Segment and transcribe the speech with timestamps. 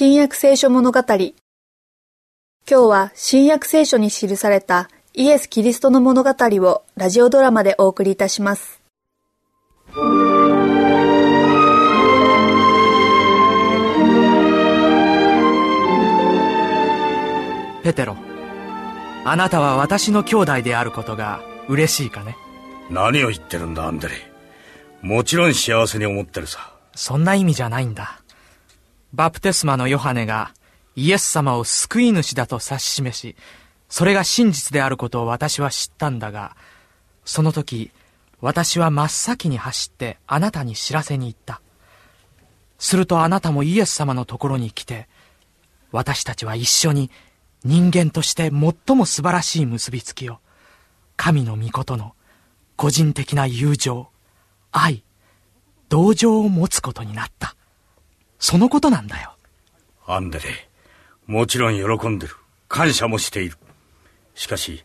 [0.00, 1.00] 新約聖書物語。
[1.00, 1.32] 今
[2.68, 8.80] 日は新約聖書に記されたイエス・キリストの物語をラジオドラマでお送りいたします。
[17.82, 18.16] ペテロ
[19.24, 22.36] あなたは私の兄弟であることが嬉しいかね？
[22.88, 24.14] 何を言ってるんだアンデレ。
[25.02, 26.72] もちろん幸せに思ってるさ。
[26.94, 28.20] そんな意味じゃないんだ
[29.12, 30.52] バプテスマのヨハネが
[30.96, 33.36] イエス様を救い主だと指し示し
[33.88, 36.56] それが真実であることを私は知ったんだが
[37.24, 37.90] その時
[38.40, 41.60] 私は真っ先に走ってあなたに知らせに行った。
[42.78, 45.08] するとあなたもイエス様のところに来て
[45.90, 47.10] 私たちは一緒に
[47.64, 50.38] 人間として最も素晴らしい結びつきを
[51.16, 52.14] 神の御事の
[52.76, 54.08] 個人的な友情
[54.70, 55.02] 愛
[55.88, 57.56] 同情を持つことになった。
[58.38, 59.34] そのことなんだよ。
[60.06, 60.44] アンデレ
[61.26, 62.34] もちろん喜んでる。
[62.68, 63.56] 感謝もしている。
[64.34, 64.84] しかし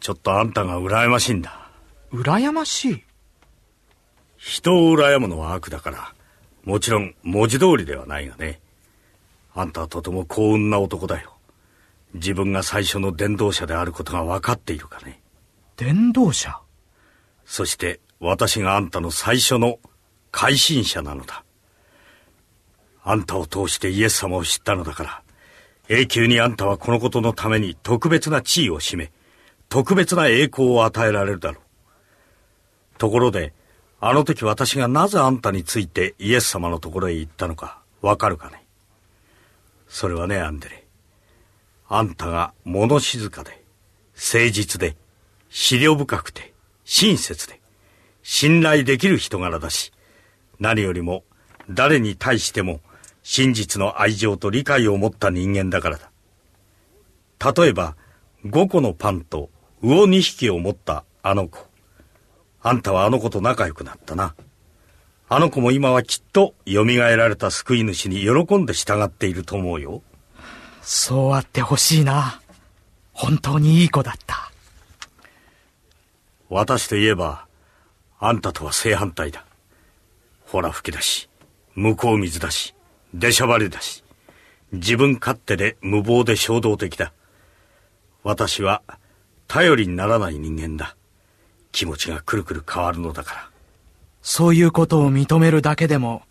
[0.00, 1.70] ちょっとあんたが羨ましいんだ。
[2.12, 3.04] 羨ましい？
[4.36, 6.14] 人を羨むのは悪だから
[6.64, 8.60] もちろん文字通りではないがね。
[9.54, 11.36] あんたはとても幸運な男だよ。
[12.14, 15.20] 自分が最初の伝道者であることが分かっているかね。
[15.76, 16.60] 伝道者？
[17.44, 19.78] そして私があんたの最初の
[20.30, 21.44] 改心者なのだ
[23.02, 25.22] あんたを通してイエス様を知ったのだから
[25.88, 29.12] 永久にあんたはこのことのために特別な地位を占め
[29.68, 32.98] 特別な栄光を与えられるだろう。
[32.98, 33.52] ところで
[34.00, 38.64] あの時私がなぜあんたについてイエス様のところへ行ったのかわかるかね？
[39.88, 40.86] それはねアンデレ。
[41.88, 43.62] あんたが物静かで
[44.14, 44.96] 誠実で
[45.48, 46.52] 思慮深くて
[46.84, 47.60] 親切で
[48.22, 49.92] 信頼できる人柄だし
[50.60, 51.24] 何よりも
[51.68, 52.80] 誰に対しても
[53.22, 56.10] 真実の愛情と理解を持った人間だからだ。
[57.54, 57.96] 例えば
[58.44, 59.50] 5個のパンと
[59.82, 61.58] 魚2匹を持ったあの子。
[62.62, 64.34] あんたはあの子と仲良くなったな。
[65.28, 70.02] あの子も今はきっと蘇られた救い主に喜んで従っていると思うよ。
[70.82, 72.40] そうあってほしいな。
[73.12, 74.50] 本当にいい子だった。
[76.48, 77.46] 私といえば
[78.18, 79.44] あんたとは正反対だ。
[80.46, 81.28] ほら吹きだし
[81.76, 82.74] 向こう水だし
[83.14, 84.04] 出しゃばりだし
[84.72, 87.12] 自分勝手で無謀で衝動的だ。
[88.22, 88.82] 私は
[89.48, 90.96] 頼りにならない人間だ。
[91.72, 93.50] 気持ちがくるくる変わるのだから。
[94.22, 96.22] そういうことを認めるだけでも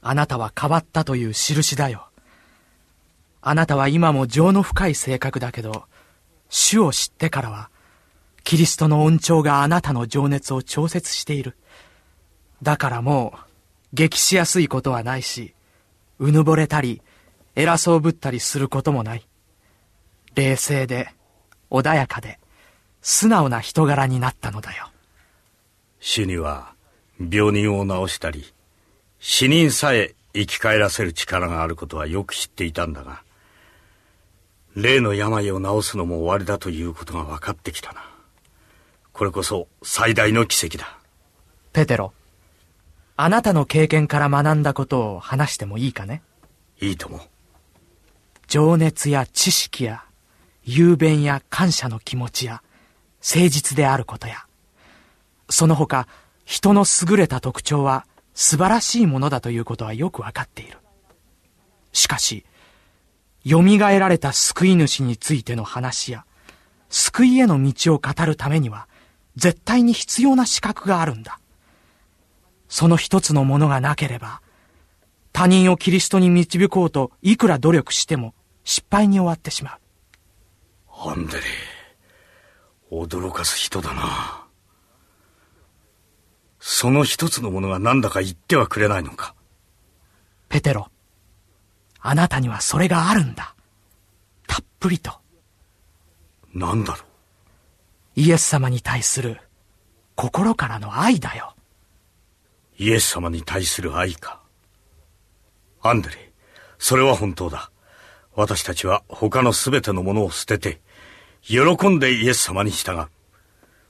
[0.00, 2.08] あなたは変わったという印だよ。
[3.42, 5.84] あなたは今も情の深い性格だけど
[6.48, 7.70] 主を知ってからは
[8.44, 11.56] キリストの恩寵があなたの情熱を調節している。
[12.62, 13.38] だからもう
[13.92, 15.54] 激しやすいことはないし
[16.22, 17.02] うぬぼれたり
[17.56, 19.26] 偉そうぶったりすることもない。
[20.36, 21.08] 冷静で
[21.68, 22.38] 穏やかで
[23.00, 24.88] 素直な人柄になったのだよ。
[25.98, 26.74] 主には
[27.18, 28.54] 病人を治したり
[29.18, 33.22] 死人さえ生き返らせる力があることはよく知っていたんだが
[34.76, 38.00] 例の病を治すのも終わりだということが分かってきたな
[39.12, 40.98] これこそ最大の奇跡だ
[41.72, 42.12] ペテロ
[43.16, 46.22] あなたの経験から学んだことを話してもいいかね？
[46.80, 47.20] いいとも
[48.48, 50.04] 情熱や知識や
[50.64, 52.62] 雄弁や感謝の気持ちや
[53.20, 54.46] 誠実であることや。
[55.48, 56.06] その他
[56.44, 60.78] 人の優れた特徴は素晴らしいものだということはよくわかっている。
[61.92, 62.44] しかし
[63.46, 66.24] 蘇られた救い主についての話や
[66.88, 68.88] 救いへの道を語るためには
[69.36, 71.38] 絶対に必要な資格があるんだ
[72.72, 74.40] その一つのものがなければ
[75.30, 78.32] 他人をキリストに導こうといくら努力しても
[78.64, 81.10] 失敗に終わってしまう。
[81.10, 81.42] アンデレ
[82.90, 84.46] 驚かす人だな。
[86.60, 89.34] その一つのものが何だか言ってはくれないのか。
[90.48, 90.88] ペテロ
[92.00, 93.54] あなたにはそれがあるんだ。
[94.46, 95.12] たっぷりと。
[96.54, 97.00] 何だろ
[98.16, 98.20] う。
[98.20, 99.42] イエス様に対する
[100.14, 101.54] 心からの愛だよ
[102.78, 104.40] イエス様に対する愛か。
[105.82, 106.32] アンデレ
[106.78, 107.70] それは本当だ。
[108.34, 110.80] 私たちは他の全てのものを捨てて
[111.42, 113.06] 喜んでイエス様に従う。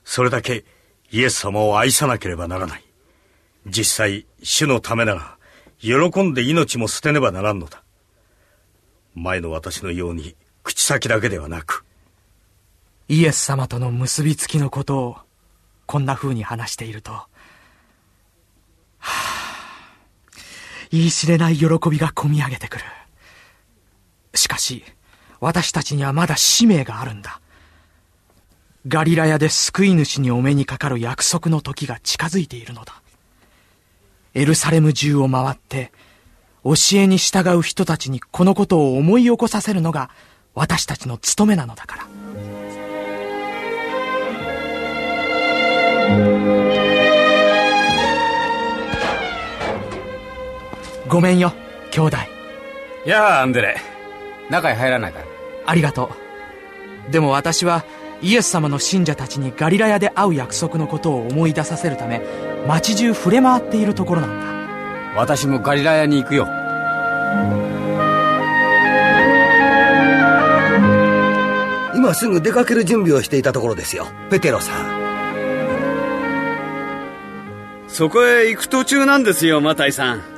[0.03, 0.65] それだけ
[1.11, 2.83] イエス様を愛さなければならない。
[3.67, 5.37] 実際主のためなら
[5.79, 7.83] 喜んで命も捨てねばならんのだ。
[9.15, 11.85] 前の私のように口先だけではなく
[13.07, 15.17] イエス様との結びつきのことを
[15.85, 17.29] こんな風に話していると、は
[18.99, 19.11] あ、
[20.93, 22.83] 言い知れない喜びがこみ上げてくる。
[24.35, 24.83] しかし、
[25.39, 27.41] 私たちにはまだ使命があるんだ。
[28.87, 33.01] ガリラヤで救い主にお目にかかる約束の時が近づいているのだ。
[34.35, 35.91] エルサレム中を回って、
[36.63, 40.11] 教えに従う人たちにこのことを思い起こさせるのが
[40.53, 42.05] 私たちの務めなのだから。
[51.13, 51.53] ごめんよ、
[51.91, 52.17] 兄弟。
[53.05, 53.77] やあ、アンデレ。
[54.49, 55.19] 中へ入らないか
[55.63, 56.09] ありがと
[57.07, 57.11] う。
[57.11, 57.85] でも私は
[58.23, 62.19] イエス様の信者たちにガリラヤで会う約束のことを思い出させるため、
[62.65, 65.19] 街中触れ回っているところなんだ。
[65.19, 66.47] 私もガリラヤに行くよ。
[71.95, 74.07] 今すぐ出かける準備をしていたところですよ。
[74.31, 75.03] ペテロさん。
[77.87, 80.32] そこへ行く途中なんですよ、マタイさん。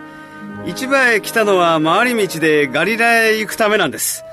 [0.67, 4.23] 市場へ来たのは回り道でガリラへ行くためなんです。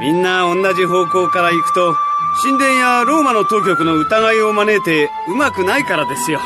[0.00, 1.96] みんな同じ方向から行くと、
[2.42, 6.40] 神殿やローマの当局の疑いを招いてうまくないからですよ。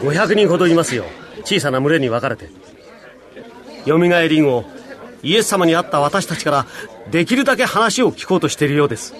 [0.00, 1.04] 500人ほどいますよ。
[1.44, 2.48] 小さな群れに分かれて。
[3.86, 4.64] 蘇り後、
[5.22, 6.66] イエス様に会った私たちから
[7.10, 9.14] できるだけ話を聞こうとしているようです。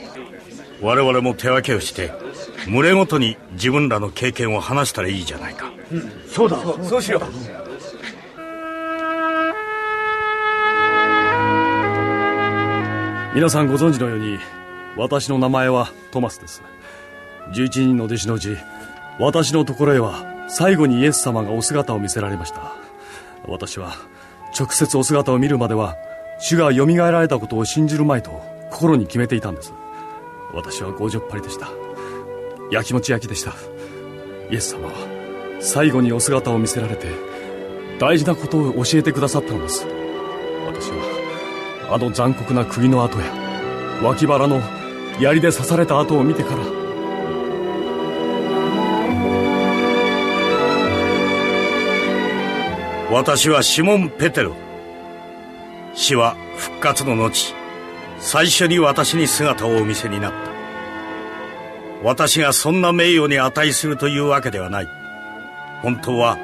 [0.85, 2.13] 我々も手分けをして、
[2.67, 5.73] 群れごとに自分らの経験を話したらいいじゃないか。
[5.91, 6.59] うん、そうだ。
[6.83, 7.23] そうしよう。
[13.35, 14.39] 皆さんご存知のように、
[14.99, 16.63] 私の名前はトマスです。
[17.55, 18.55] 11人の弟子のうち、
[19.19, 22.75] 私のところへは最後にイエス様がお姿を見せられました。
[23.49, 23.95] 私は
[24.59, 25.97] 直接お姿を見るまでは、
[26.41, 29.73] 主が蘇られたことを信じるまいと心に決めていたんです。
[30.55, 31.69] 私は強情っぱりでした。
[32.71, 33.53] やきもち焼きでした。
[34.51, 34.93] イエス様は
[35.61, 37.09] 最後にお姿を見せられて、
[37.99, 39.87] 大事なことを教えてくださったのです。
[40.67, 43.27] 私は、あの残酷な釘の跡や、
[44.03, 44.61] 脇腹の
[45.21, 46.57] 槍で刺された跡を見てから、
[53.11, 54.55] 私はシモン・ペテロ。
[55.95, 57.55] 死は復活の後、
[58.27, 60.51] 最初に私に姿をお見せになった。
[62.03, 64.89] 私がそんな名誉に値するというわけではない。
[65.83, 66.39] 本当は、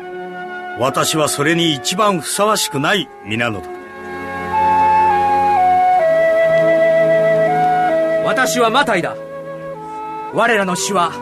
[0.79, 3.69] 私はそれに一番ふさわしくない身なのだ。
[8.27, 9.17] 私はマタイだ。
[10.35, 11.13] 我らの死は、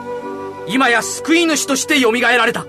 [0.69, 2.67] 今や救い主として蘇られた。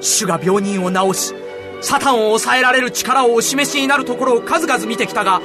[0.00, 1.34] 主が病人を治し、
[1.82, 5.42] サタンを抑えられる力をお示しになるところを数々見てきたが、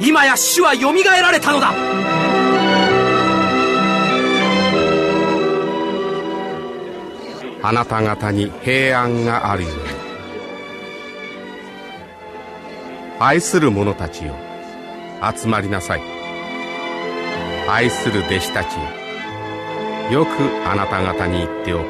[0.00, 1.72] 今や主は蘇られたのだ。
[7.62, 9.78] あなた方に平安があるように
[13.18, 14.36] 愛する者たちよ
[15.36, 16.02] 集まりなさい。
[17.68, 18.82] 愛する弟子たちよ
[20.12, 20.30] よく
[20.68, 21.86] あなた方に言っておく。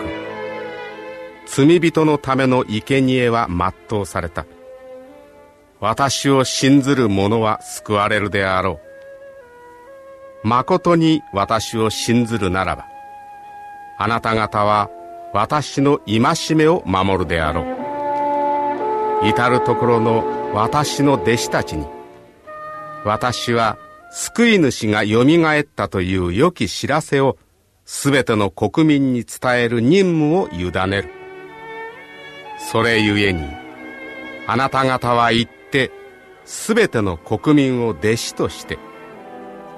[1.46, 4.46] 罪人のための生贄は全うされた。
[5.80, 8.80] 私を信ずる者は救われるであろ
[10.44, 10.46] う。
[10.46, 12.86] 誠に私を信ずるならば、
[13.98, 14.90] あなた方は
[15.34, 19.28] 私の戒めを守るであろう。
[19.28, 20.24] 至るところの
[20.54, 21.86] 私の弟子たちに、
[23.04, 23.76] 私は
[24.12, 25.24] 救い主が蘇
[25.60, 27.36] ったという良き知らせを
[27.84, 31.10] すべての国民に伝える任務を委ねる。
[32.58, 33.46] それゆえに、
[34.46, 35.90] あなた方は行って、
[36.46, 38.78] すべての国民を弟子として、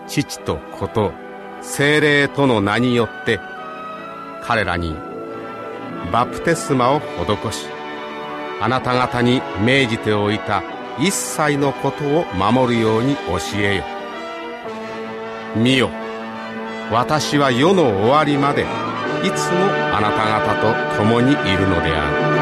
[0.07, 1.13] 父と子と
[1.61, 3.41] 精霊との名によって、
[4.43, 4.95] 彼らに
[6.13, 7.67] バプテスマを施し、
[8.61, 10.63] あなた方に命じておいた
[11.01, 13.85] 一切のことを守るように教えよ。
[15.57, 15.91] 見よ、
[16.93, 22.38] 私は世の終わりまでいつもあなた方と共にいるのである。